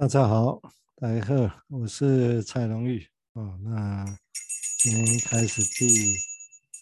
[0.00, 0.62] 大家好，
[0.94, 3.58] 大家好，我是蔡荣玉哦。
[3.64, 4.06] 那
[4.78, 6.16] 今天开始第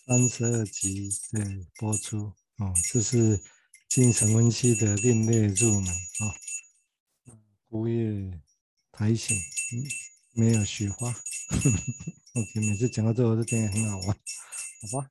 [0.04, 1.40] 三十二集的
[1.78, 3.40] 播出哦，这是
[3.88, 5.88] 精神分析的另类入门
[6.20, 6.28] 哦。
[7.70, 8.38] 枯叶
[8.92, 9.34] 苔藓，
[10.34, 11.08] 没有雪花。
[11.08, 14.08] OK， 每次讲到这，我都觉得很好玩，
[14.82, 15.10] 好吧？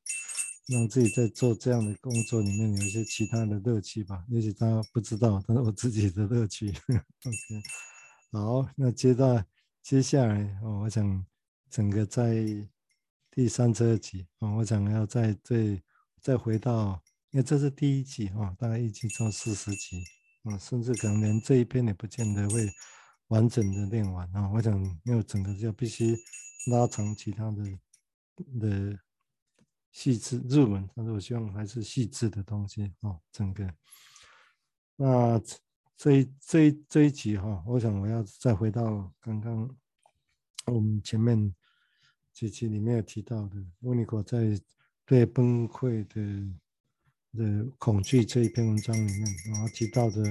[0.68, 4.24] 让自己在做这样的工作里面有一些其他的乐趣吧。
[4.30, 6.70] 也许大家不知道，但是我自己的乐趣。
[7.26, 7.64] OK。
[8.36, 9.42] 好，那接到
[9.82, 11.26] 接下来哦，我想
[11.70, 12.36] 整个在
[13.32, 15.82] 第三十二集哦，我想要在这
[16.20, 20.04] 再回到，因为这是第一集哦，大概一集做四十集
[20.44, 22.70] 啊，甚至可能连这一篇也不见得会
[23.28, 24.52] 完整的练完啊。
[24.54, 26.18] 我想，因为整个就必须
[26.70, 27.64] 拉长其他的
[28.60, 29.00] 的
[29.94, 33.74] 细致入门，但是我希望还是细致的东西哦，整个
[34.98, 35.42] 那。
[35.98, 39.70] 这一这一这一集哈，我想我要再回到刚刚
[40.66, 41.54] 我们前面
[42.34, 44.60] 几集里面有提到的，温尼可在
[45.06, 46.54] 对崩溃的
[47.34, 50.22] 的恐惧这一篇文章里面，然后提到的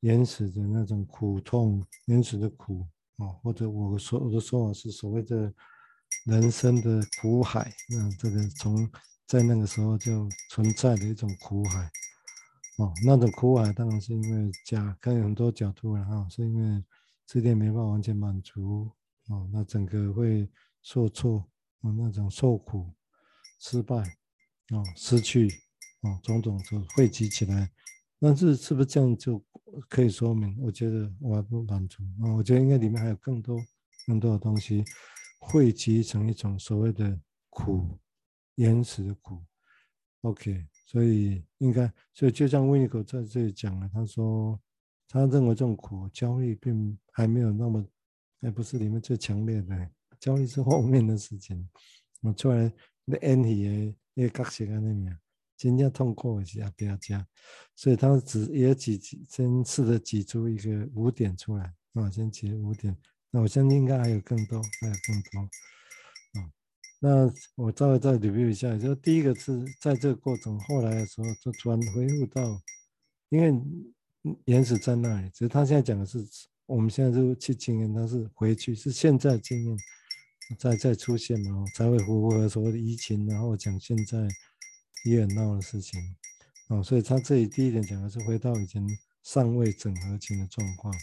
[0.00, 5.52] 原始的那种苦痛，原始的苦啊，或者我说我的说法是所谓的
[6.24, 8.88] 人生的苦海，那这个从
[9.26, 11.90] 在那个时候就存在的一种苦海。
[12.78, 16.84] 哦，那种苦海当然是因为假，看很多角度了哈，是因为
[17.26, 18.90] 这点没办法完全满足
[19.28, 20.48] 哦，那整个会
[20.82, 21.46] 受挫
[21.80, 22.90] 哦，那种受苦、
[23.58, 23.96] 失败
[24.70, 25.48] 哦、失去
[26.00, 27.70] 哦，种种就汇集起来，
[28.18, 29.44] 但是是不是这样就
[29.88, 30.56] 可以说明？
[30.58, 33.58] 我觉得我还不满足啊，我觉得应该里面还有更多
[34.06, 34.82] 更多的东西
[35.38, 37.98] 汇集成一种所谓的苦，
[38.54, 39.44] 原始的苦。
[40.22, 40.66] OK。
[40.86, 44.60] 所以应该，所以就像温尼可在这里讲了，他说
[45.06, 47.86] 他认为这种苦焦虑并还没有那么，
[48.40, 51.68] 还不是里面最强烈的，焦虑是后面的事情。
[52.22, 52.72] 我出来
[53.04, 55.16] 那 N 体的那个角色啊，那面
[55.56, 57.24] 真正痛苦的是阿彪家，
[57.76, 62.96] 所以他只也挤先试着挤出一个五点出来啊，先挤五点，
[63.30, 65.48] 那我相信应该还有更多，还有更多。
[67.02, 72.60] 那我再再 review 一下，就第一个是在这个过程，后来的时候就突然恢复到，
[73.30, 76.22] 因为原始在那里，只是他现在讲的是，
[76.66, 79.78] 我们现在就去经验，他是回去，是现在经验
[80.58, 84.28] 再再出现嘛，才会符合所谓的疫情，然后讲现在
[85.06, 85.98] 也很闹的事情，
[86.68, 88.86] 哦，所以他这里第一点讲的是回到以前
[89.22, 90.94] 尚未整合前的状况，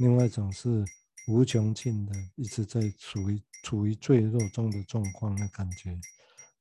[0.00, 0.84] 另外一种是。
[1.28, 5.98] 无穷尽的，一直在处于处于坠落中的状况的感觉。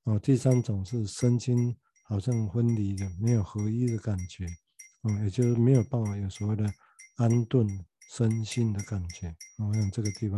[0.03, 4.45] 哦，第三种是身心好像分离的，没有合一的感觉。
[5.01, 6.71] 哦，也就是没有办法有所谓的
[7.15, 7.67] 安顿
[8.11, 9.29] 身心的感觉。
[9.57, 10.37] 哦，像这个地方，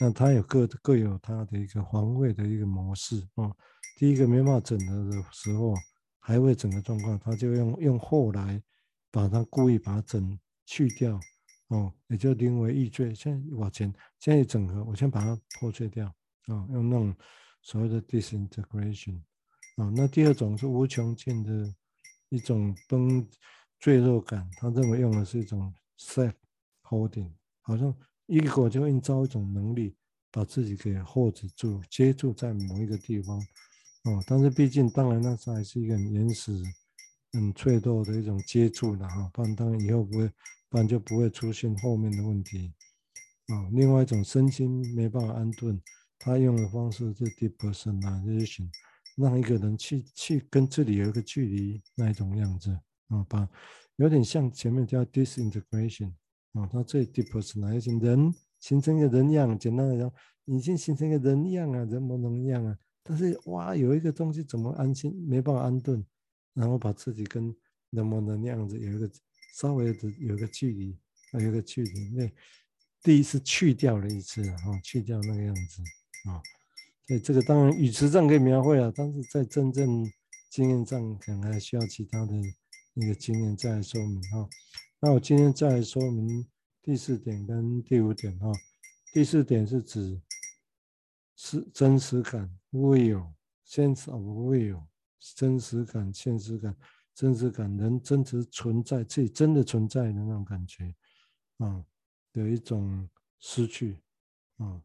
[0.00, 3.26] 那它有各各有它的一个防卫的一个模式。
[3.36, 3.56] 哦，
[3.96, 5.74] 第一个没办法整合的时候，
[6.18, 8.62] 还未整个状况，他就用用后来
[9.10, 11.18] 把它故意把它整去掉。
[11.70, 16.04] 哦，也就临危易坠，现在往前，现在整合，我先把它破碎掉，
[16.46, 17.14] 啊、用那种
[17.62, 19.20] 所谓的 disintegration，
[19.76, 21.72] 啊、那第二种是无穷尽的
[22.28, 23.24] 一种崩
[23.78, 26.34] 坠落感，他认为用的是一种 self
[26.82, 27.94] holding，好像
[28.26, 29.94] 一个就营造一种能力，
[30.32, 33.38] 把自己给 hold 住，接住在某一个地方，
[34.04, 36.52] 哦，但是毕竟当然那是还是一个原始、
[37.32, 40.30] 很脆弱的一种接触的哈，不然当然以后不会。
[40.72, 42.72] 不然就不会出现后面的问题
[43.48, 43.68] 啊。
[43.72, 45.82] 另外一种身心没办法安顿，
[46.16, 48.68] 他用的方式是 depersonalization，
[49.16, 52.70] 让一个人去去跟这里有一个距离那一种样子
[53.08, 53.48] 啊，把
[53.96, 56.12] 有点像前面叫 disintegration
[56.52, 60.12] 啊，他这 depersonalization 人形成一个人样，简单来讲，
[60.44, 66.06] 已经形成一个人样啊，人模人样啊，但是哇，有一个东西怎么安心没办法安顿，
[66.54, 67.54] 然后把自己跟
[67.90, 69.10] 人模人样子有一个。
[69.52, 70.96] 稍微的有一个距离，
[71.32, 72.10] 啊有一个距离。
[72.10, 72.30] 那
[73.02, 75.82] 第一次去掉了一次，哈，去掉那个样子，
[76.30, 76.40] 啊，
[77.04, 80.08] 所以这个当然语词上可以描绘啊，但是在真正
[80.48, 82.32] 经验上可能还需要其他的
[82.94, 84.48] 那个经验再来说明，哈。
[85.00, 86.46] 那我今天再来说明
[86.80, 88.52] 第四点跟第五点，哈。
[89.12, 90.22] 第四点是指
[91.34, 94.84] 是真实感，real，sense of real，
[95.36, 96.74] 真实感、现实感。
[97.12, 100.94] 真实感，人真实存在，自己真的存在的那种感觉，
[101.58, 101.84] 啊，
[102.32, 103.06] 有一种
[103.40, 104.00] 失去，
[104.56, 104.80] 啊，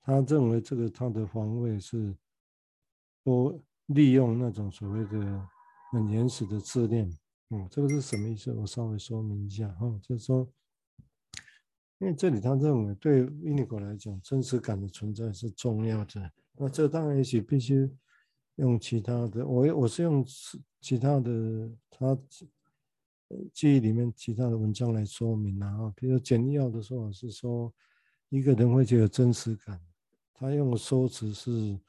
[0.00, 2.16] 他认为这个他的防卫是
[3.22, 5.48] 多利用那种所谓的
[5.92, 7.08] 很原始的自恋，
[7.50, 8.52] 嗯，这个是什么意思？
[8.54, 10.50] 我稍微说明一下，哈，就是说
[11.98, 16.32] 因为这里他认为对英国来讲，真实感的存在是重要的。
[16.54, 17.88] 那这当然也许必须
[18.56, 20.24] 用其他的，我我是用
[20.80, 22.18] 其他的他
[23.52, 27.72] 记忆里面其他的文章来说明啊，比如简要的说法是说，
[28.28, 29.80] 一个人会觉得真实感，
[30.34, 31.80] 他用的说辞是，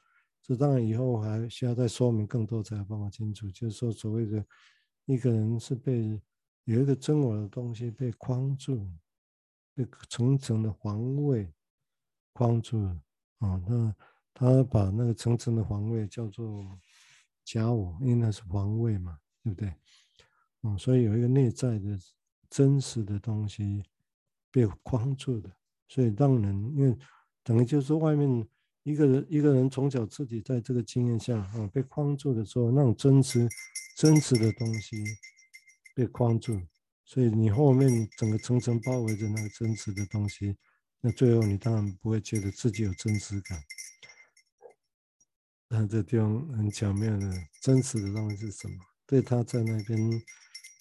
[0.42, 4.44] 这当然以后还需要再说明更多才有办法清楚，就是说所谓的
[5.04, 6.20] 一个人是被
[6.64, 8.88] 有一个真我的东西被框住。
[9.74, 11.48] 被层层的防卫
[12.32, 13.00] 框住了
[13.38, 13.94] 啊，那
[14.38, 16.64] 他把那个层层的防卫叫做
[17.44, 19.74] 假我，因为那是防卫嘛，对不对？
[20.62, 21.98] 嗯，所以有一个内在的
[22.48, 23.82] 真实的东西
[24.52, 25.50] 被框住的，
[25.88, 26.96] 所以让人因为
[27.42, 28.46] 等于就是外面
[28.84, 33.48] 一个人一个人从小自己在这个经验下啊被框住的时候，那种真实
[33.96, 35.02] 真实的东西
[35.96, 36.60] 被框住。
[37.04, 40.56] 所以你后面整个层层包围着那个真实的东西，
[41.00, 43.58] 那最后你当然不会觉得自己有真实感。
[45.68, 47.30] 那这地方很巧妙的，
[47.60, 48.74] 真实的东西是什么？
[49.06, 49.98] 对他在那边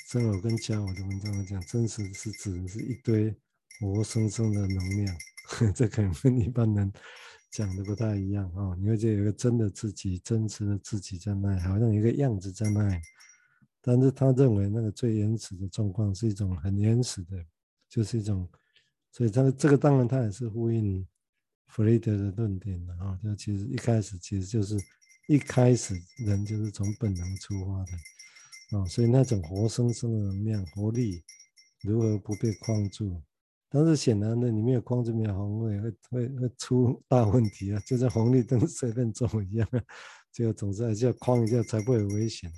[0.09, 3.35] 真我跟假我的文章来讲，真实是指的是一堆
[3.79, 5.17] 活生生的能量。
[5.75, 6.91] 这可能跟一般人
[7.51, 8.77] 讲的不太一样啊、哦。
[8.79, 12.95] 你会觉得有个真的自己、真实的自己在那里，好像一个样子在那里。
[13.81, 17.45] 但是他认为那个最原始的状况是一种很原始的，
[17.89, 18.49] 就是一种，
[19.11, 21.05] 所以他这个当然他也是呼应
[21.67, 24.77] 弗雷德的论点啊，就其实一开始其实就是
[25.27, 25.93] 一开始
[26.25, 31.21] 人就是从本能出发的啊，所以那种活生生的能量活力
[31.81, 33.21] 如何不被框住？
[33.69, 35.79] 但是显然的，你没有框住，没有红，会
[36.09, 39.69] 会会出 大问题啊，就像红绿灯随便走一样，
[40.31, 42.49] 就总是还是要框一下才不会有危险。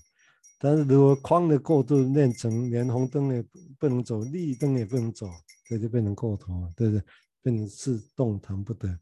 [0.59, 3.43] 但是如果框的过度练成，连红灯也
[3.79, 5.27] 不能走，绿灯也不能走，
[5.67, 7.03] 这就变成过头了，对不对？
[7.41, 8.99] 变成是动弹不得。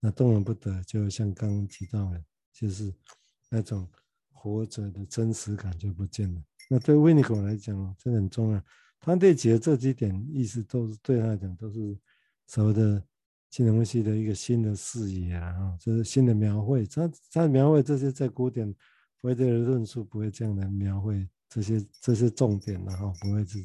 [0.00, 2.92] 那动弹不得，就像刚刚提到的，就是
[3.50, 3.88] 那种
[4.32, 6.42] 活着的真实感就不见了。
[6.68, 8.62] 那对维尼口来讲，这很重要。
[9.00, 11.98] 他对解的这几点意思，都是对他来讲，都是
[12.46, 13.02] 所谓的
[13.50, 16.86] 金融系的一个新的视野啊，这、就是新的描绘。
[16.86, 18.74] 他他描绘这些在古典。
[19.18, 23.58] 弗雷德的论述不会这样来描绘这些这些重点的哈，不会是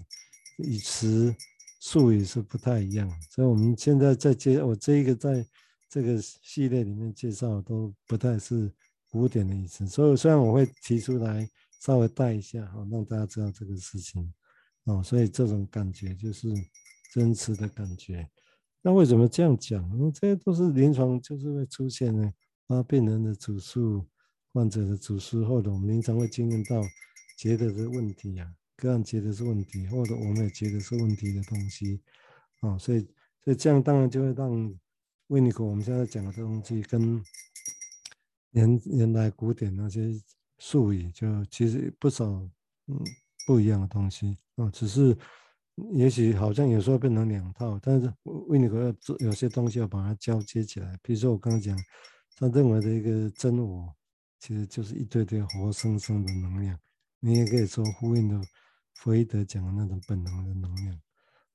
[0.59, 1.35] 以词
[1.81, 3.11] 术语是不太一样。
[3.29, 5.45] 所以我们现在在介我这一个在
[5.89, 8.73] 这个系列里面介绍都不太是
[9.09, 9.85] 古典的意思。
[9.85, 11.45] 所以虽然我会提出来
[11.81, 14.33] 稍微带一下哈，让大家知道这个事情
[14.85, 15.03] 哦。
[15.03, 16.47] 所以这种感觉就是
[17.13, 18.25] 真实的感觉。
[18.81, 19.83] 那为什么这样讲？
[19.97, 22.33] 因为这些都是临床就是会出现的
[22.67, 24.07] 啊，病人的主诉。
[24.53, 26.83] 患者的主诉，或者我们临床会经验到
[27.37, 28.51] 觉得的问题呀、啊，
[28.81, 32.01] 个案觉得是问题，或者我们也觉得是问题的东西，
[32.61, 32.99] 啊、哦，所以
[33.43, 34.73] 所以这样当然就会让
[35.27, 37.23] 维尼口我们现在讲的东西跟
[38.51, 40.11] 原原来古典那些
[40.57, 42.25] 术语就其实不少
[42.87, 42.99] 嗯
[43.45, 45.15] 不一样的东西啊、哦，只是
[45.93, 48.11] 也许好像有时候变成两套，但是
[48.47, 51.77] 维尼口要做有些东西要把它交接起来，比如说我刚刚讲
[52.37, 53.95] 他认为的一个真我。
[54.43, 56.75] 其实就是一堆堆活生生的能量，
[57.19, 58.41] 你也可以说呼应的
[59.01, 60.95] 弗洛伊德讲的那种本能的能量，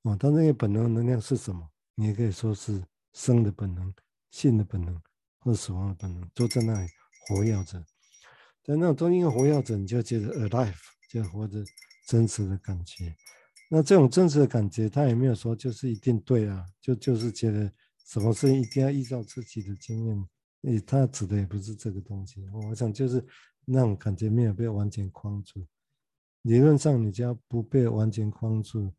[0.03, 1.65] 哦，但那个本能能量是什么？
[1.95, 3.95] 你也可以说是生的本能、
[4.33, 5.01] 性的本能
[5.39, 6.89] 或死亡的本能，都在那里
[7.29, 7.79] 活跃着。
[8.65, 10.75] 在那种中间活跃着，你就觉得 alive，
[11.09, 11.65] 就活着
[12.09, 13.15] 真实的感觉。
[13.71, 17.73] 那这种真实的感觉，他也没有说就是一定对啊，就就是觉得
[18.07, 20.29] 什么事一定要依照自己的经验。
[20.63, 23.25] 诶，他指的也不是这个东西，我想就是
[23.65, 25.65] 那种感觉没有被完全框住。
[26.47, 28.93] 理论上，你只要不被完全框住，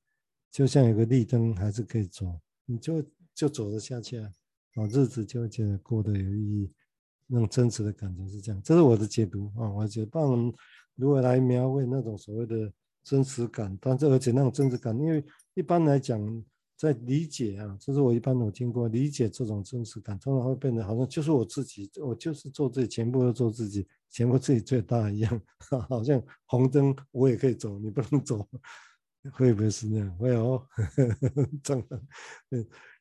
[0.51, 3.01] 就像有个绿灯还是可以走，你就
[3.33, 4.29] 就走得下去啊，
[4.75, 6.71] 哦，日子就会觉得过得有意义。
[7.25, 9.71] 那种真实的感觉是这样，这是我的解读啊。
[9.71, 10.53] 我觉得，帮我们
[10.95, 12.71] 如何来描绘那种所谓的
[13.03, 15.23] 真实感，但是而且那种真实感，因为
[15.53, 16.21] 一般来讲。
[16.77, 25.41] 在理解啊，这是我一般有听过理解这种真实感，通常会变得好像就是我自己，我就是做自己，全部都做自己，全部自己最大一样，
[25.89, 28.47] 好像红灯我也可以走，你不能走，
[29.33, 30.17] 会不会是那样？
[30.17, 30.63] 会哦，
[31.63, 31.99] 真的，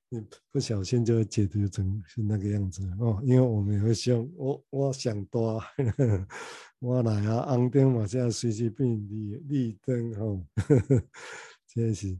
[0.08, 5.62] 你不小心就会解读成是那个样子哦，因为我们也会希望我我想多，
[6.80, 10.42] 我来啊，红灯嘛，现在随时变绿绿灯哦，
[11.66, 12.18] 这是。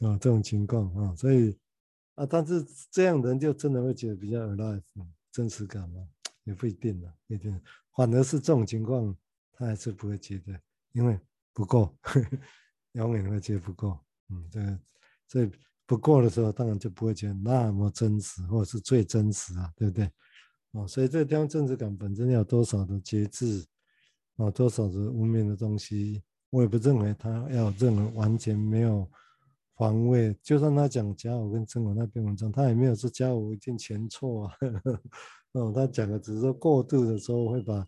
[0.00, 1.56] 啊，这种情况啊，所以
[2.14, 4.82] 啊，但是这样人就真的会觉得比较 alive，
[5.30, 6.06] 真实感嘛？
[6.44, 7.60] 也不一定了，一定。
[7.94, 9.14] 反而是这种情况，
[9.52, 10.58] 他还是不会觉得，
[10.92, 11.18] 因为
[11.52, 12.38] 不够，呵 呵
[12.92, 13.98] 永远会觉得不够。
[14.30, 14.78] 嗯，这个，
[15.28, 15.50] 所以
[15.86, 20.10] 不过的时候，当然就不会觉得那么真实，或者是最真实啊，对不对？
[20.72, 23.66] 哦，所以这个地方真实感本身要有多少的节制，
[24.36, 29.08] 啊，多少的无名的东西，我也不认为他要认为完全没有
[29.80, 30.36] 防卫。
[30.42, 34.54] 就算他讲假我跟真我那篇文章，他也没有说假我一定全错啊。
[35.52, 37.86] 哦，他讲的只是说过度的时候会把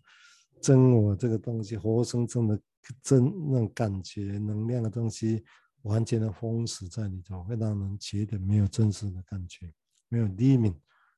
[0.59, 2.59] 真我这个东西活生生的
[3.03, 5.43] 真那种感觉能量的东西。
[5.83, 9.69] 完全的封死在里头，会让人觉得没有真实的感觉，
[10.07, 10.73] 没有灵敏、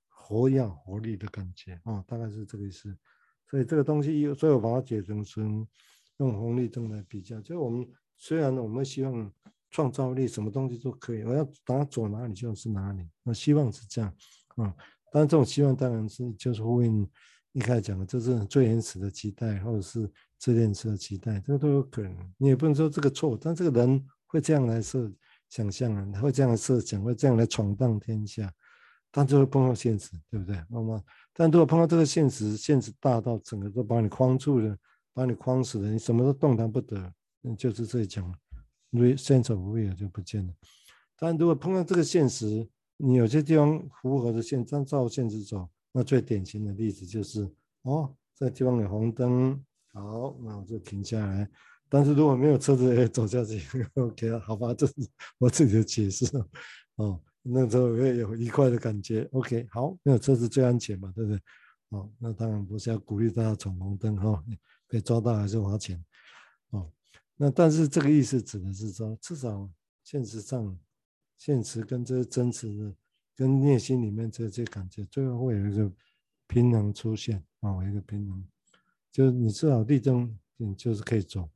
[0.08, 2.98] 活跃、活力的感觉啊、大概是这个意思。
[3.48, 5.24] 所以这个东西，所以我把它解成
[6.18, 7.40] 用红绿灯来比较。
[7.42, 9.32] 就我们虽然我们希望
[9.76, 13.06] 创造力，什么东西都可以，我要把它走哪里就是哪里。
[13.24, 14.10] 我希望是这样
[14.56, 14.74] 啊、哦，
[15.12, 17.06] 但这种希望当然是就是呼应
[17.52, 22.34] 一开始讲的，这是最原始的期待，或者是自恋式的期待，这个都有可能。
[22.38, 24.06] 你也不能说这个错，但这个人。
[24.28, 25.10] 会这样来设
[25.48, 28.52] 想象啊，会这样设想，会这样来闯荡天下，
[29.10, 30.62] 但就会碰到现实，对不对？
[30.70, 31.02] 那么，
[31.32, 34.76] 但如果碰到这个现实，现实大到整个都把你框住了，
[35.14, 38.30] 把你框死了，你什么都动弹不得，那就是这里讲
[39.18, 40.54] ，sense of real 就不见了。
[41.18, 47.50] 但如果碰到这个现实，你有些地方符合的现，照照现实走，那最典型的例子就是，
[47.84, 51.50] 哦，这个地方有红灯，好，那我就停下来。
[51.88, 53.62] 但是如果没有车子，哎，走下去
[53.94, 54.94] ，OK， 好吧，这是
[55.38, 56.26] 我自己的解释
[56.96, 57.22] 哦。
[57.44, 61.40] 那时候也有愉快的感觉，OK，好，没有车子最安全嘛，对不对？
[61.90, 64.44] 哦，那当然不是要鼓励大家闯红灯哈、哦，
[64.90, 66.04] 被抓到还是花钱
[66.72, 66.92] 哦。
[67.38, 69.70] 那但是这个意思指的是说，至少
[70.04, 70.78] 现实上，
[71.38, 72.96] 现实跟这真实的，
[73.36, 75.92] 跟内心里面这些感觉，最后会有一个
[76.48, 78.44] 平衡出现啊、哦，一个平衡，
[79.12, 81.50] 就是你至少立正，你就是可以走。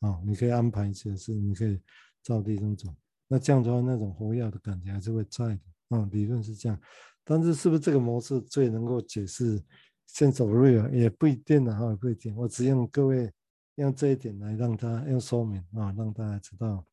[0.00, 1.80] 啊、你可以安排一些事，你可以
[2.24, 2.92] 照地中走。
[3.28, 5.60] 那这样的话，那种活跃的感觉还是会在的。
[5.96, 6.76] 啊、理论是这样，
[7.22, 9.62] 但是是不是这个模式最能够解释
[10.08, 12.34] sense of real 也不一定的哈，不一定。
[12.34, 13.32] 我只用各位
[13.76, 16.86] 用这一点来让他用说明啊、让大家知道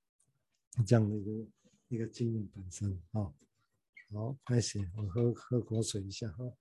[0.85, 1.47] 这样的一个
[1.89, 3.33] 一个经验本身啊、
[4.13, 6.51] 好，开始，我喝喝口水一下哈。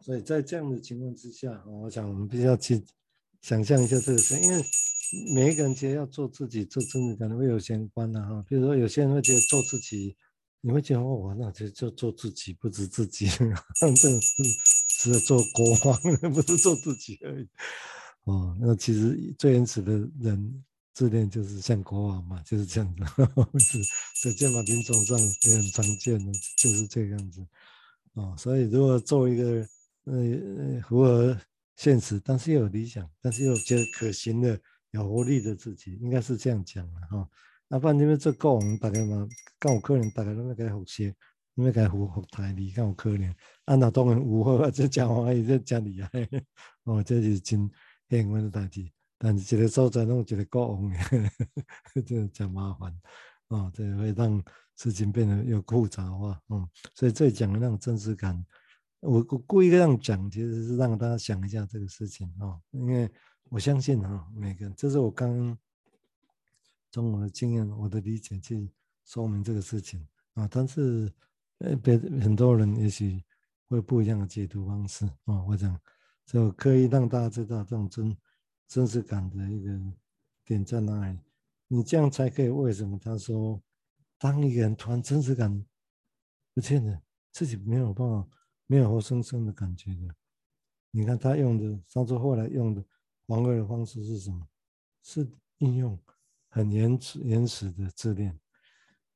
[0.00, 2.84] 所以在这样的情况之下，我想我们必须要去
[3.40, 4.60] 想象一下这个事，因为
[5.32, 8.44] 每一个人其实要做自己，做真的可能会有相关的哈。
[8.48, 10.16] 比如说有些人会觉得做自己，
[10.64, 13.26] 你会觉得我，那就就做自己，不止自己，
[13.80, 16.00] 真的是是做国王，
[16.32, 17.48] 不是做自己而已。
[18.24, 20.64] 哦，那其实最原始的人
[20.94, 23.02] 自恋就是像国王嘛，就是这样子，
[23.58, 23.82] 是
[24.22, 27.44] 在剑法品种上也很常见的，就是这个样子。
[28.14, 29.66] 哦，所以如果做一个
[30.04, 31.36] 呃，符合
[31.74, 34.60] 现实，但是又有理想，但是又觉得可行的、
[34.92, 37.28] 有活力的自己，应该是这样讲的哈。
[37.72, 39.26] 那不然你们这个人大概嘛，
[39.58, 41.14] 更有可能大概都要该学习，
[41.54, 43.34] 因为该服服台语更有可能。
[43.64, 46.10] 啊，那当然有好，这讲话也是真厉害。
[46.84, 47.70] 哦，这是真
[48.10, 48.86] 幸运的代志。
[49.16, 50.92] 但是一个所在弄一个国王，
[52.04, 52.94] 这 真麻烦。
[53.48, 54.44] 哦，这会让
[54.76, 56.38] 事情变得又复杂化。
[56.50, 58.44] 嗯，所以这讲的那种真实感。
[59.00, 63.10] 我我故意这样讲，其实是让大家想一下这个事情、哦，因为
[63.48, 65.58] 我相信哈、每个人，这是我刚刚
[66.92, 68.70] 从我的经验、我的理解去
[69.04, 71.12] 说明这个事情啊、但是
[71.58, 73.20] 呃，别很多人也许
[73.66, 75.76] 会不一样的解读方式啊、我讲
[76.24, 78.16] 就可以让大家知道这种真
[78.68, 79.76] 真实感的一个
[80.44, 81.18] 点在哪里，
[81.66, 82.48] 你这样才可以。
[82.48, 83.60] 为什么他说，
[84.18, 85.64] 当一个人突然真实感
[86.54, 88.28] 不见了，自己没有办法。
[88.68, 90.14] 没有活生生的感觉的，
[90.92, 92.82] 你看他用的，上次后来用的
[93.26, 94.48] 防卫的方式是什么？
[95.02, 95.98] 是应用
[96.54, 98.38] 很原始原始的自恋。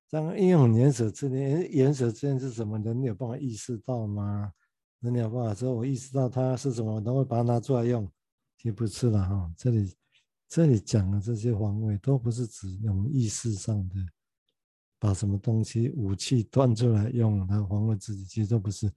[0.09, 2.79] 这样应用原始自恋，原始自恋是什么？
[2.79, 4.51] 人有办法意识到吗？
[5.01, 8.11] 人有办法说，我意识到它是什么，然后把它拿出来用？
[8.57, 9.53] 其实不是了哈。
[9.55, 9.95] 这里
[10.49, 13.97] 这里讲的这些防卫，都不是指我们意识上的，
[14.99, 18.91] 把什么东西武器端出来用来防卫自己，其实都不是。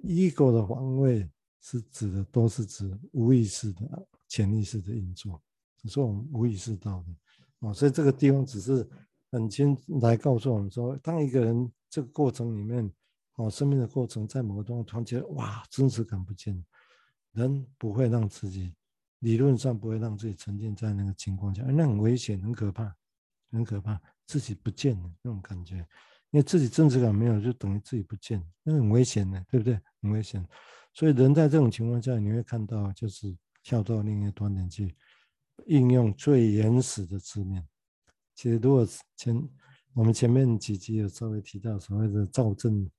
[0.00, 1.26] ego 的防卫
[1.62, 5.40] 是指的，都是指无意识的、潜意识的运作，
[5.88, 7.06] 是我们无意识到的
[7.62, 7.74] 哦。
[7.74, 8.88] 所以这个地方只是
[9.32, 12.88] 很清来告诉我们说，当一个人这个过程里面，
[13.36, 16.62] 哦，生命的过程，在某个地方突然觉得哇，真实感不见，
[17.32, 18.74] 人不会让自己
[19.20, 22.94] 理论上不会让自己沉浸在那个情况下，那很危险，很可怕，
[23.50, 25.76] 很可怕，自己不见了那种感觉。
[26.30, 29.78] 因为自己真实感没有，就等于自己不见，那很危险的，对不对？
[30.00, 30.42] 很危险。
[30.94, 34.94] 所以人在这种情况下，你会看到，就是跳到另一个端点去，
[35.66, 37.66] 应用最原始的字面。
[38.34, 39.48] 其实如果前
[39.94, 42.90] 我们前面几集有稍微提到所谓的躁症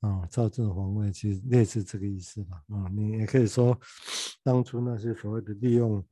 [0.00, 2.62] 啊，躁症防卫，其实类似这个意思吧。
[2.68, 3.78] 啊，你也可以说，
[4.42, 6.04] 当初那些所谓的利用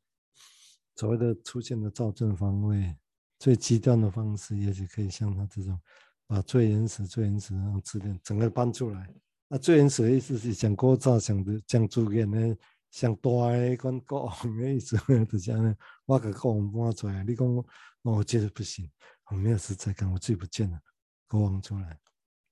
[0.96, 2.96] 所谓的出现的躁症防卫
[3.38, 5.78] 最极端的方式，也许可以像他这种，
[6.26, 9.14] 把最原始、最原始的那种字面整个搬出来。
[9.46, 12.56] 那最原始的意思是讲古早讲的讲主言的，
[12.94, 14.96] 像大的跟国王的意思，
[15.26, 15.76] 就这样。
[16.06, 17.64] 我给国王搬出来，你讲
[18.02, 18.88] 我觉得不行，
[19.32, 20.78] 我没有实在感，我最不见了。
[21.26, 21.98] 国王出来，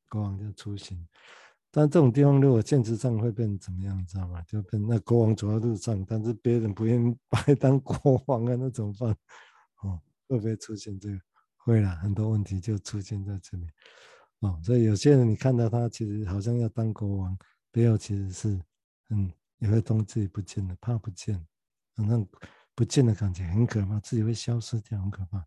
[0.09, 1.07] 国王就出行。
[1.71, 4.43] 但这种地方如果建筑上会变怎么样，你知道吗？
[4.43, 9.17] 就变那国王走在路上，但是别人不愿意把他当国王啊，那怎么办？
[9.85, 11.21] 哦，会不会出现这个？
[11.59, 13.69] 会啦，很多问题就出现在这里。
[14.41, 17.39] 哦，所以有些人你看到他其实好像要当国王，
[17.71, 18.61] 背后其实是
[19.11, 19.33] 嗯，
[19.63, 21.41] 也会当自己不见了，怕不见，
[21.95, 22.27] 反正
[22.75, 25.47] 不见的感觉很可怕，自己会消失掉，很可怕。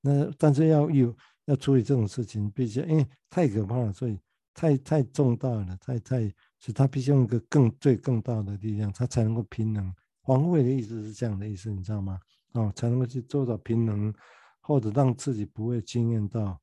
[0.00, 1.14] 那但是要有
[1.44, 4.18] 要处理这种事情，必须因为太可怕了，所以
[4.54, 6.20] 太太重大了，太太，
[6.58, 9.94] 所以他必须用一个更最更大的力量，他才能够平衡。
[10.22, 12.18] 皇位的意思是这样的意思，你知道吗？
[12.54, 14.12] 哦，才能够去做到平衡，
[14.60, 16.58] 或者让自己不会经验到。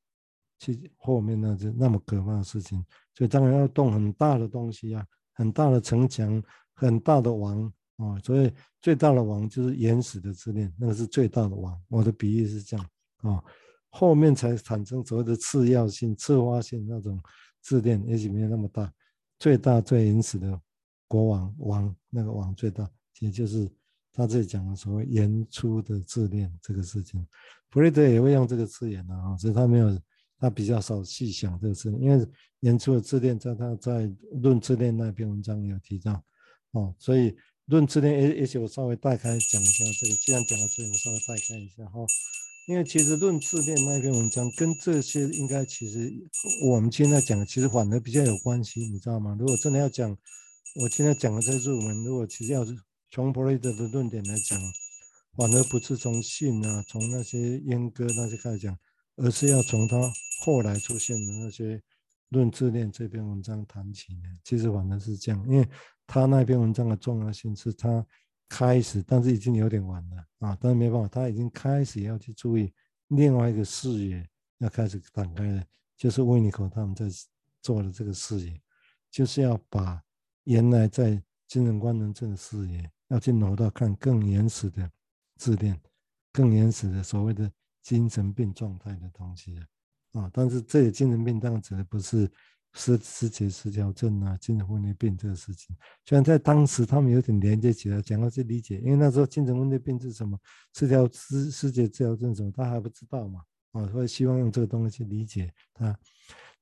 [0.60, 6.42] 去后面那些那么可怕的事情，所以当然要动很大的东西啊，很大的城墙，
[6.78, 11.76] 很大的王啊、哦，所以最大的王就是原始的自恋，那个是最大的王。
[11.88, 12.86] 我的比喻是这样
[13.22, 13.44] 啊、哦，
[13.90, 17.20] 后面才产生所谓的次要性、次发性那种
[17.60, 18.92] 自恋，也许没有那么大。
[19.38, 20.60] 最大最原始的
[21.08, 23.68] 国王王那个王最大，也就是
[24.12, 27.26] 他这里讲的所谓原初的自恋这个事情。
[27.70, 29.98] 弗雷德也会用这个字眼的啊，所以他没有。
[30.40, 32.24] 他比较少细想这个事，因为
[32.60, 34.08] 原初的自恋在他在
[34.40, 36.24] 论自恋那篇文章有提到，
[36.72, 37.34] 哦，所以
[37.66, 40.14] 论自恋，也也许我稍微带开讲一下这个。
[40.16, 42.00] 既然讲到这里，我稍微带开一下哈，
[42.66, 46.12] 因为其实论自恋那篇文章跟这些应该其实
[46.62, 49.36] 我们现在讲的其实反而比较有关系，你知道吗？
[49.38, 50.10] 如果真的要讲，
[50.76, 52.76] 我现在讲的这个入门，如果其实要是
[53.10, 54.60] 从弗雷德的论点来讲，
[55.36, 58.78] 反而不是从性啊，从那些阉割那些开始讲。
[59.20, 60.00] 而是要从他
[60.42, 61.82] 后来出现的那些
[62.28, 65.68] 论自恋这篇文章谈起的，其实反正是这样，因为
[66.08, 68.04] 他那篇文章的重要性是他
[68.48, 72.72] 开始，但是已经有点晚了啊，但是没办法，他已经开始要去注意
[73.06, 75.64] 另外一个视野，要开始展开了，
[75.96, 77.04] 就是维尼口他们在
[77.62, 78.60] 做的这个视野，
[79.08, 80.02] 就是要把
[80.44, 84.90] 原来在精神官能症的视野，要去挪到看更原始的
[85.36, 85.80] 自恋，
[86.32, 87.48] 更原始的所谓的。
[87.80, 89.56] 精神病状态的东西
[90.12, 92.30] 啊，啊，但是这些精神病当然指的不是
[92.74, 95.76] 失思觉失调症啊、精神分裂病这个事情。
[96.04, 100.38] 虽然在当时他们有点连接起来，讲要去理解，因为那时候精神分裂病是什么，
[100.74, 105.98] 失调失失节失调症什么，他还不知道嘛，啊，所以希望用这个东西去理解他。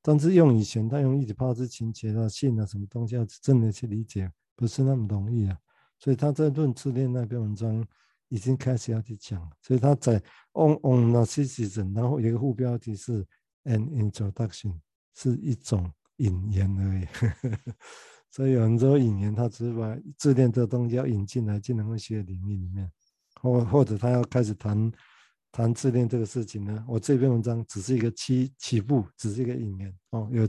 [0.03, 5.59] 但是用以前他用一体化之情节啊、信啊什么东西要真的去理解，不是那么容易啊。
[5.99, 7.87] 所以他在论自恋那篇文章。
[8.29, 10.17] 已经开始要去讲，所以他在
[10.55, 13.25] on on narcissism，然后有一个副标题是
[13.67, 14.77] an introduction，
[15.17, 17.07] 是一种引言而已。
[18.31, 22.89] 所以有人说引言，他只是把自恋这东西要引进来精神分析的领域里面，
[23.41, 24.93] 或或者他要开始谈
[25.51, 26.85] 谈自恋这个事情呢？
[26.87, 30.47] 我这篇文章只是一个起起步，只是一个引言哦，有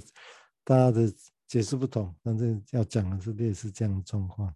[0.64, 1.12] 大家的
[1.48, 4.54] 解释不同，但是要讲的是类似这样的状况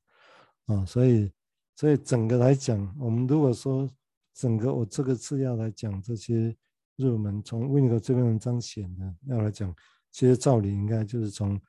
[0.67, 1.31] 啊，所以。
[1.73, 3.89] 所以整个来讲，我们如果说
[4.35, 6.55] 整个我这个次要来讲这些
[6.95, 9.73] 入门，从维尼口这篇文章写的要来讲，
[10.11, 11.59] 其实照理应该就是从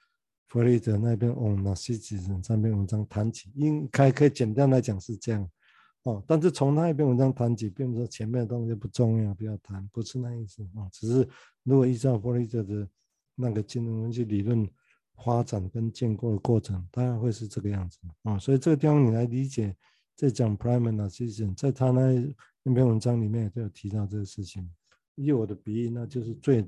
[0.48, 5.48] 弗雷德那边哦，那些几人三篇文章谈起，应该可以简单来讲是这样
[6.02, 6.22] 哦。
[6.26, 10.88] 但是从那一篇文章谈起，并不是说前面的东西不重要，不要谈，不是那意思啊。
[10.92, 11.28] 只是
[11.62, 12.88] 如果依照弗雷德的
[13.35, 14.68] 那个精神分析理论
[15.24, 18.38] 发展跟建构的过程，当然会是这个样子啊。
[18.38, 19.74] 所以这个地方你来理解。
[20.14, 22.12] 在讲 primal narcissism，在他那
[22.62, 24.70] 那篇文章里面也都有提到这个事情。
[25.14, 26.66] 以我的比喻，那就是最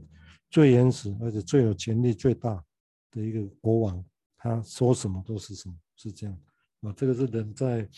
[0.50, 2.62] 最原始而且最有权力最大
[3.10, 4.04] 的一个国王，
[4.36, 6.38] 他说什么都是什么，是这样
[6.80, 6.92] 啊。
[6.96, 7.88] 这个是人在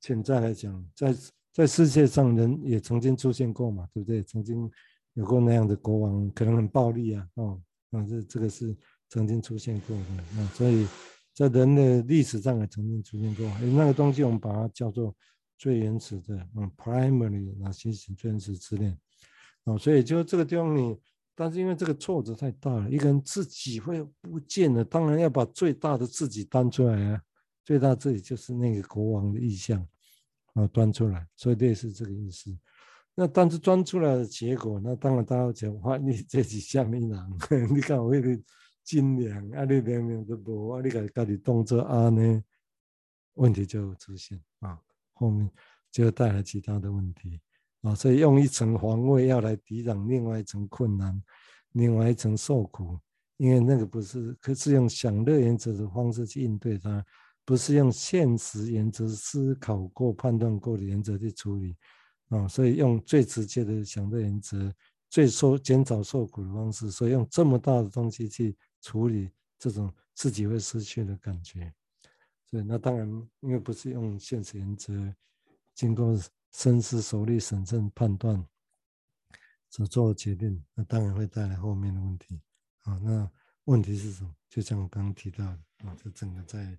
[0.00, 1.14] 潜在来讲，在
[1.52, 4.22] 在世界上人也曾经出现过嘛，对不对？
[4.22, 4.70] 曾经
[5.14, 7.60] 有过那样的国王，可能很暴力啊，哦，
[7.90, 8.76] 啊，这这个是
[9.08, 10.86] 曾经出现过的啊，所以。
[11.34, 15.16] 在人的历史上也曾经出现过，那个东西我们把它叫做
[15.56, 18.94] 最原始的，嗯，primary narcissism 最原始自恋，
[19.64, 20.98] 哦，所以就这个地方你，
[21.34, 27.22] 但是因为这个挫折太大了，一个人自己会不见了，当然要把最大的自己端出来啊，
[27.64, 29.86] 最大自己就是那个国王的意象，
[30.54, 32.56] 啊端出来，所以类似这个意思。
[33.14, 37.70] 那但是端出来的结果，那当然大家讲话，你这是什么人？
[37.72, 38.42] 你看我那个
[38.82, 42.42] 斤两，啊你明明都无，啊你家家己动作啊呢，
[43.34, 44.80] 问题就出现啊，
[45.12, 45.48] 后面
[45.90, 47.40] 就带来其他的问题
[47.82, 51.22] 啊，所以用一层防卫要来抵挡另外一层困难，
[51.72, 52.98] 另外一层受苦，
[53.36, 57.04] 因为那个不是，可是用享乐原则的方式去应对它，
[57.44, 61.76] 不是用现实原则思考过、判断过的原则去处理。
[62.28, 64.72] 啊，所以用最直接的享乐原则，
[65.10, 71.70] 最受减少受苦的方式，所以用这么大的东西去处理这种自己会失去的感觉。
[72.46, 73.06] 所以那当然，
[73.40, 75.14] 因为不是用现实原则，
[75.74, 76.16] 经过
[76.52, 78.44] 深思熟虑、审慎判断
[79.70, 82.40] 所做决定，那当然会带来后面的问题。
[82.82, 83.30] 啊，那
[83.64, 84.34] 问题是什么？
[84.48, 86.78] 就像我刚刚提到的，啊，这整个在。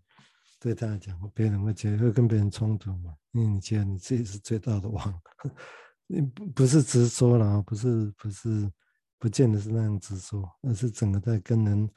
[0.60, 3.14] 对他来讲，别人会觉得会跟别人冲突嘛？
[3.34, 5.22] 因为你觉得你自己是最大的王，
[6.08, 8.72] 你不不是直说了，不是不是，
[9.20, 11.90] 不见得是那样直说，而是整个在跟人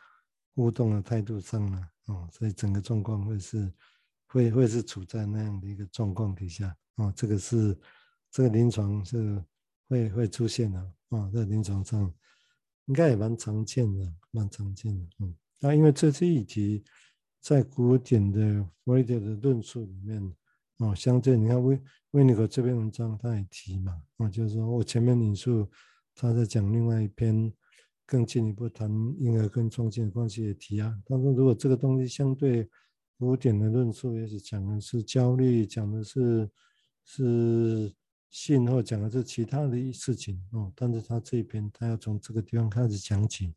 [0.56, 3.72] 互动的态度上呢，哦，所以整个状况会是
[4.36, 7.78] 会会是处在那样的一个状况底下，哦，这个是
[8.30, 9.42] 这个临床是
[9.88, 12.12] 会会出现的，啊，在临床上
[12.84, 16.84] 应该也蛮常见的，蛮常见的，嗯，那因为这些议题。
[17.38, 20.20] 在古典的弗洛伊德的论述里面，
[20.78, 25.64] 哦，相对你看威威尼格这篇文章他也提嘛，哦，就是说我前面引述
[26.16, 27.52] 他在讲另外一篇
[28.04, 30.92] 更进一步谈婴儿跟创新的关系也提啊。
[31.06, 32.68] 他说如果这个东西相对
[33.18, 36.50] 古典的论述，也是讲的是焦虑，讲的是
[37.04, 37.92] 是
[38.28, 43.54] 性或讲的是其他的事情哦，但是他这一篇他要从这个地方开始讲起。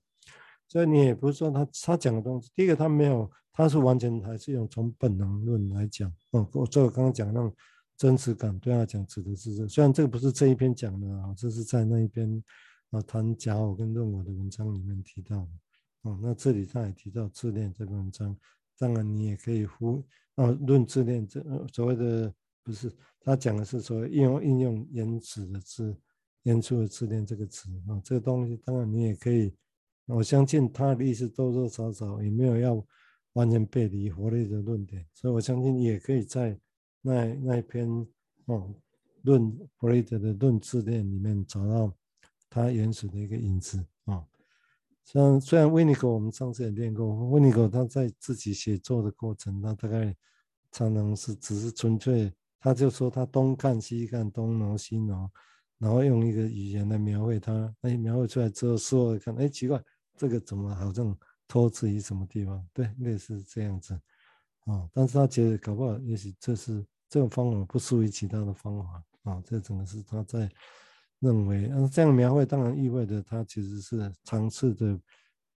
[0.67, 6.13] 所以你也不是说他他讲的东西，第一个他没有，他是完全还是用从本能论来讲。
[6.31, 7.53] 哦，我这个刚刚讲那种
[7.97, 9.67] 真实感，对他讲指的是这。
[9.67, 12.41] 虽然这个不是这一篇讲的啊，这是在那一篇
[12.91, 15.49] 啊谈假我跟认我的文章里面提到的。
[16.03, 18.37] 哦，那这里他也提到自恋这篇文章，
[18.79, 20.03] 当然你也可以呼
[20.35, 25.95] 啊论自恋这所谓的不是他讲的是说应用应用原始的字，
[26.43, 29.53] 原初的自恋这个词啊，这个东西当然你也可以。
[30.05, 32.83] 我相信他的意思多多少少也没有要
[33.33, 36.59] 完全背离弗洛伊德的论点，所以我相信也可以在
[37.01, 37.87] 那那一篇
[38.45, 38.73] 哦
[39.21, 41.93] 论弗雷德的论自恋里面找到
[42.49, 43.85] 他原始的一个影子。
[45.05, 50.15] 像虽然维尼狗我们上次也练过，维尼狗他在自己写作的过程，他大概
[50.71, 55.31] 常常是只是纯粹，他就说他东看西看，东挪西挪，
[55.77, 59.81] 然后用一个语言来描绘他，那描绘出来之后，事后看，哎，奇怪。
[60.15, 62.61] 这个怎么好像托词于什么地方？
[62.73, 63.93] 对，类似这样子，
[64.65, 70.51] 啊、但是他觉得搞不好，也许这是这种方法不输于其他的方法，啊、这整个是他在
[71.19, 74.99] 认为，嗯，这样描绘当然意味着他其实是尝试的，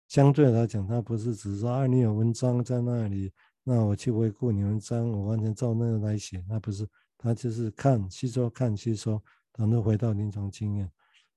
[0.07, 3.31] 相对来讲，他不是只是说啊，你有文章在那里，
[3.63, 9.21] 那我去回顾你文章，我完全照那个来写，那不是，他就是看吸收，看吸收，
[9.57, 10.89] 然后回到临床经验，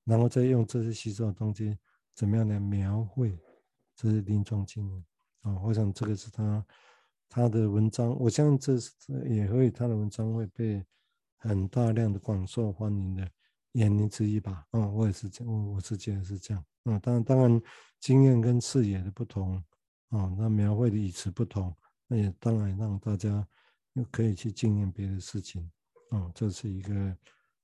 [0.04, 1.76] 然后再用这些吸收的东西。
[2.14, 3.34] 怎么样来描绘
[3.96, 5.04] 这些临床经验
[5.40, 5.58] 啊？
[5.64, 6.66] 我想这个是他
[7.26, 8.90] 他的文章，我相信这是
[9.26, 10.84] 也会他的文章会被
[11.38, 13.26] 很大量的广受欢迎的
[13.72, 14.66] 原因之一吧。
[14.70, 16.64] 啊，我也是这样，我我是觉得是这样。
[16.84, 17.62] 啊，当然当然
[18.00, 19.56] 经验跟视野的不同
[20.08, 21.74] 啊，那描绘的语词不同，
[22.06, 23.46] 那也当然让大家
[23.94, 25.70] 又可以去经验别的事情。
[26.10, 27.16] 啊，这是一个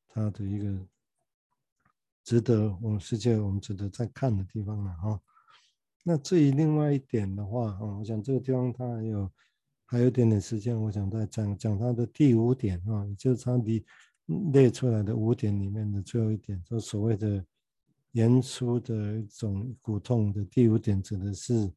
[0.08, 0.86] 他的一个。
[2.24, 5.18] 值得我们世界，我们值得再看的地方了哈。
[6.04, 9.32] 那至于另外一点的话，啊，我想这个地方它还有
[9.86, 13.82] 还有点点时间，我想再讲讲它的第五点啊，就是它离
[14.52, 17.44] 列出来的五点里面的最后一点，就所谓的
[18.12, 21.72] 原初的一种苦痛的第五点，指的是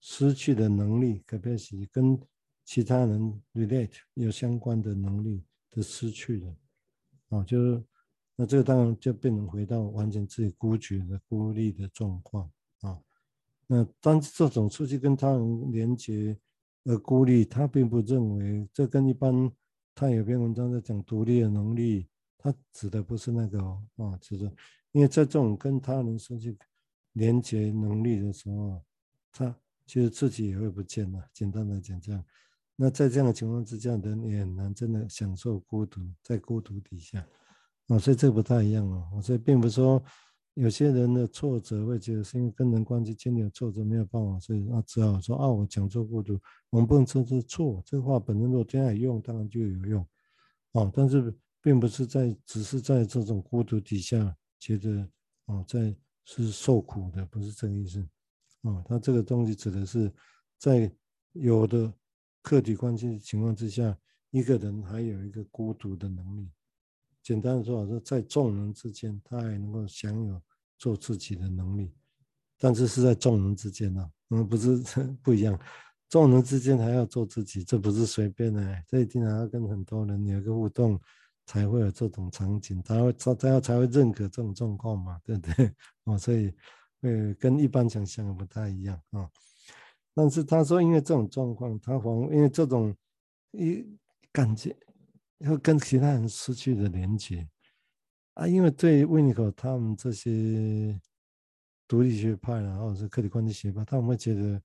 [0.00, 2.20] 失去的能力可别是跟
[2.64, 6.56] 其他人 relate 有相关的能力的失去的，
[7.30, 7.82] 啊，就是。
[8.36, 12.98] 那这个当然就变成回到完全自己孤绝的孤立的状况啊。
[13.68, 16.36] 那当这种出去跟他人连接
[16.82, 19.48] 而孤立，他并不认为这跟一般
[19.94, 24.44] 他有篇文章在讲独立的能力，他指的不是那个哦啊，就是
[24.92, 26.56] 因为在这种跟他人失去
[27.12, 28.82] 连接能力的时候，
[29.32, 29.54] 他
[29.86, 31.24] 其实自己也会不见了。
[31.32, 32.24] 简单来讲这样，
[32.74, 37.24] 那在这样的情况之下，人也很难真的享受孤独，在孤独底下。
[37.88, 39.20] 啊，所以这不太一样哦。
[39.22, 40.02] 所以并不是说
[40.54, 46.40] 有些人的挫折会觉得是因为跟人关系间有挫折没有办法，所以那只好说啊我讲错孤独，
[46.70, 47.82] 我们不能说是错。
[47.84, 50.06] 这话本身如果这样用，当然就有用
[50.72, 55.08] 哦，但是并不是在只是在这种孤独底下觉得
[55.46, 58.00] 哦，在是受苦的，不是这个意思。
[58.62, 60.12] 啊，他这个东西指的是
[60.56, 60.90] 在
[61.32, 61.92] 有的
[62.42, 63.98] 客体关系的情况之下，
[64.30, 66.48] 一个人还有一个孤独的能力。
[67.24, 70.40] 简单的说，说在众人之间，他还能够享有
[70.78, 71.90] 做自己的能力，
[72.58, 74.76] 但是是在众人之间呢，嗯，不是
[75.22, 75.58] 不一样。
[76.10, 81.00] 众人之间还要做自己，这不是随便的，这一定还要跟很多人有一个互动，
[81.46, 85.74] 才会有这种场景，他会他他才会认可这种状况嘛，对不对？
[86.04, 86.52] 哦，所以
[87.00, 89.28] 呃，跟一般想象的不太一样啊。
[90.14, 92.94] 但是他说，因为这种状况，他反因为这种
[93.52, 93.84] 一
[94.30, 94.76] 感觉。
[95.38, 97.48] 要跟其他人失去的连接
[98.34, 101.00] 啊，因为对维尼口他们这些
[101.86, 104.60] 独立学派啊，或者是客体关系学派，他们会觉得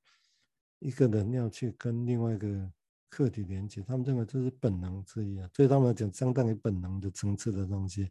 [0.80, 2.72] 一个人要去跟另外一个
[3.10, 8.10] 客体连接，他们认为这是本能之一啊，对他们来讲相当于本能的层次的东西。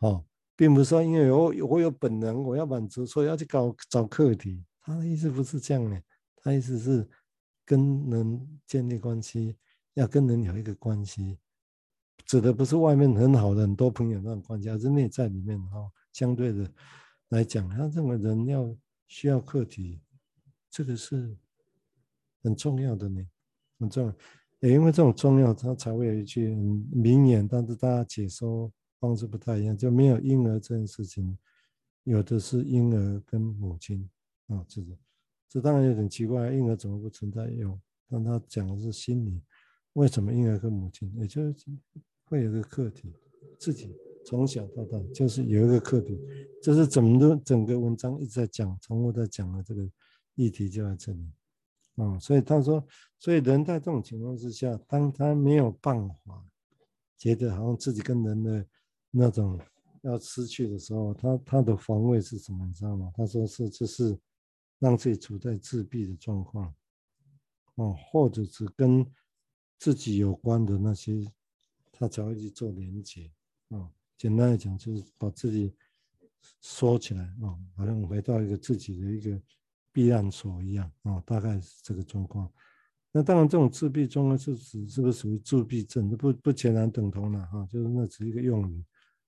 [0.00, 0.24] 哦，
[0.56, 4.64] 并不是说因为我我有本能，我要满足，所以要去搞找客体。
[4.82, 6.02] 他的意思不是这样的，
[6.36, 7.08] 他意思是
[7.64, 9.56] 跟人建立关系，
[9.94, 11.38] 要跟人有一个关系。
[12.26, 16.72] 指的不是外面很好的很多朋友那种关系，而是内在里面哈，相对的
[17.30, 20.00] 来讲，他认为人要需要客体，
[20.70, 21.36] 这个是
[22.42, 23.26] 很重要的呢，
[23.78, 24.14] 很重要。
[24.60, 26.54] 也因为这种重要，他才会有一句
[26.92, 31.36] 名言，但是大家解说方式不太一样，就没有婴儿这件事情，
[32.04, 34.08] 有的是婴儿跟母亲
[34.48, 34.96] 啊，这个
[35.48, 37.80] 这当然有点奇怪，婴儿怎么不存在有？
[38.08, 39.42] 但他讲的是心理，
[39.94, 41.54] 为什么婴儿跟母亲，也就是。
[42.30, 43.12] 会有一个课题，
[43.58, 43.92] 自己
[44.24, 46.16] 从小到大就是有一个课题，
[46.62, 49.82] 就是整个整个文章一直在讲，重复在讲的这个
[50.36, 51.28] 议题就在这里
[51.96, 52.82] 啊、所以他说，
[53.18, 56.46] 所以人在这种情况之下，当他没有办法
[57.18, 58.64] 觉得好像自己跟人的
[59.10, 59.60] 那种
[60.02, 62.64] 要失去的时候，他他的防卫是什么？
[62.64, 63.10] 你知道吗？
[63.16, 64.16] 他说是就是
[64.78, 66.72] 让自己处在自闭的状况，
[67.74, 69.04] 哦、或者是跟
[69.78, 71.26] 自己有关的那些。
[72.00, 73.30] 他才会去做连接，
[73.68, 73.86] 啊，
[74.16, 75.70] 简单来讲就是把自己
[76.62, 79.38] 缩起来，啊，好像回到一个自己的一个
[79.92, 82.50] 避难所一样，啊，大概是这个状况。
[83.12, 86.08] 那当然，这种自闭状况是指是不是属于自闭症？
[86.16, 88.82] 不不全然等同了，哈，就是那只是一个用语，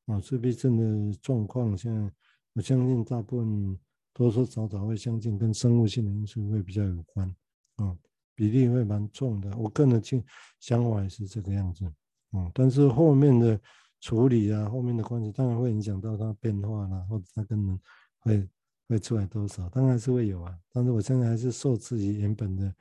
[0.07, 0.77] 啊，自闭症
[1.11, 2.11] 的状况，现在
[2.55, 3.79] 我相信大部分
[4.15, 7.29] 多多少少会相信跟生物性的因素会比较有关，
[7.77, 7.95] 啊，
[8.35, 9.55] 比例会蛮重的。
[9.59, 10.25] 我个人的
[10.59, 11.85] 想法也是这个样子。
[12.35, 13.61] 嗯，但是后面的
[14.01, 17.81] 处理啊，后面的关系当然会影响到它变化啦，或者它跟人
[18.21, 18.49] 会
[18.89, 20.59] 会出来多少，当然是会有啊。
[20.73, 22.75] 但是我现在还是受自己原本的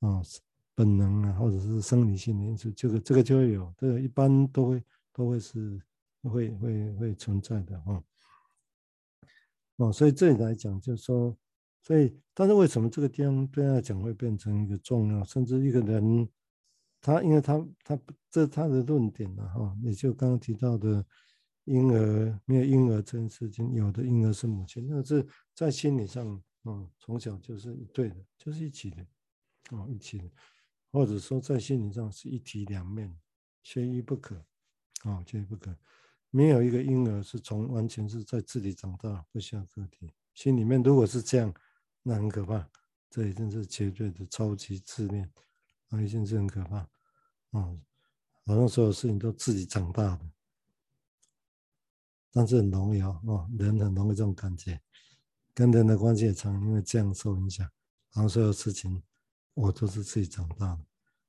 [0.00, 0.22] 啊
[0.74, 4.82] 本能啊，或者是生理性的因素，这个这个就会有，这个一般都会
[5.14, 5.80] 都会是
[6.24, 8.04] 会会会存在的哈。
[9.76, 11.34] 哦，所以这里来讲就是说，
[11.82, 16.28] 所以但是为什么这个地方对他来讲会变成一个重要，甚至一个人？
[17.08, 17.98] 他因为他他
[18.30, 21.02] 这他的论点了哈，也就刚刚提到的
[21.64, 26.30] 婴儿没有婴儿这件事情，有的婴儿是母亲，那是在心理上
[26.64, 29.06] 啊，从小就是一对的，就是一起的
[29.70, 30.30] 哦，一起的，
[30.92, 33.10] 或者说在心理上是一体两面，
[33.62, 34.36] 缺一不可
[35.04, 35.74] 啊，缺一不可，
[36.28, 41.54] 没有一个婴儿是从完全是在自己长大，不需要个体，心里面如果是这样，
[42.02, 42.68] 那很可怕，
[43.08, 45.32] 这已经是绝对的超级自恋。
[45.88, 46.86] 啊，一件事很可怕，
[47.52, 47.80] 嗯，
[48.44, 50.30] 好像所有事情都自己长大的，
[52.32, 54.80] 但是很容易啊，哦，人很容易这种感觉，
[55.54, 57.68] 跟人的关系也常因为这样受影响，
[58.12, 59.02] 然后所有事情
[59.54, 60.80] 我都是自己长大的。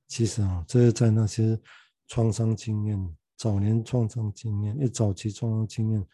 [0.08, 1.60] 其实啊，这是在那些
[2.08, 6.06] 创伤经验、早年创伤经验、一早期创伤经验，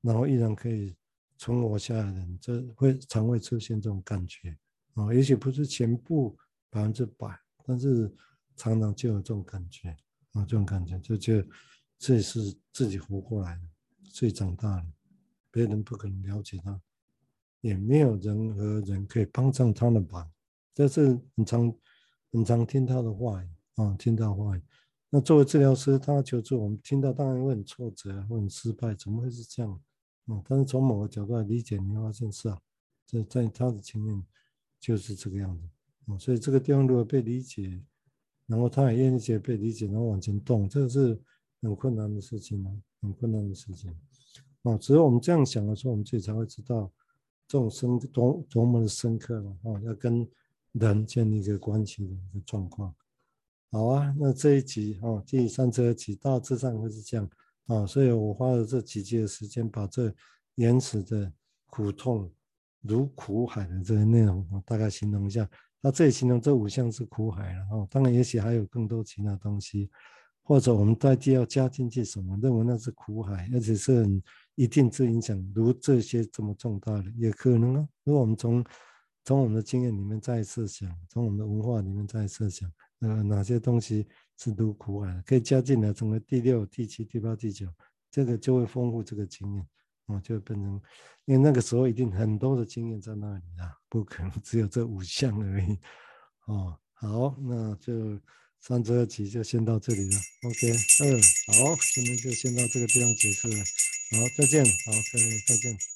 [0.00, 0.94] 然后依然可以
[1.38, 4.56] 存活下来的人，这会常会出现这种感觉
[4.94, 6.36] 啊，也许不是全部
[6.68, 7.40] 百分之百。
[7.64, 8.12] 但是
[8.56, 9.90] 常常就有这种感觉
[10.32, 11.48] 啊，这种感觉就觉得
[11.98, 13.62] 自己是自己活过来的，
[14.10, 14.86] 自己长大了，
[15.50, 16.80] 别人不可能了解他，
[17.60, 20.30] 也没有人和人可以帮上他的忙。
[20.74, 21.74] 这是很常
[22.32, 24.62] 很常听他的话语啊，听到话语。
[25.10, 29.80] 那作为治疗师，他求助我们听到当然会很挫折，会很失败，怎么会是这样？
[30.26, 32.60] 啊，但是从某个角度来理解，你会发现是啊，
[33.06, 34.24] 这在他的前面
[34.80, 35.64] 就是这个样子。
[36.06, 37.80] 啊，所以这个地方如果被理解，
[38.46, 41.18] 然后他也愿意被理解，然后往前动，这是
[41.62, 42.70] 很困难的事情啊，
[43.02, 43.94] 很困难的事情。
[44.62, 46.90] 哦，只有我们这样想的时候，我们自己才会知道
[47.48, 49.56] 这种深多多么的深刻了。
[49.62, 50.28] 哦，要跟
[50.72, 52.94] 人建立一个关系的一个状况。
[53.70, 57.28] 好啊，那这一集哦，第三十二集大致上会是这样
[57.66, 60.14] 啊、所以我花了这几集的时间，把这
[60.56, 61.32] 原始的
[61.66, 62.30] 苦痛
[62.82, 65.48] 如苦海的这些内容，我大概形容一下。
[65.84, 69.90] 那这也形容这五项是苦海了哦，当然也许还有更多其他东西，
[70.42, 74.22] 或者我们代替要加进去什么，认为那是苦海，而且是很
[74.54, 77.88] 一定之影响，如这些这么重大的，也可能啊。
[78.02, 78.64] 如果我们从
[79.26, 82.72] 从我们的经验里面再设想，从我们的文化里面再设想。
[83.00, 84.06] 呃，哪些东西
[84.38, 87.68] 是如苦海，可以加进来，成为第六、第七、第八、第九，
[88.10, 89.66] 这个就会丰富这个经验，
[90.06, 90.80] 哦，就变成，
[91.24, 95.78] 因为那个时候一定很多的经验在那里啊，不可能只有这五项而已，
[96.46, 98.20] 哦，好，那就
[98.60, 105.93] 三十二集就先到这里了，OK，嗯，好，今天就先到这个地方结束了，好，再见，好，各位再见。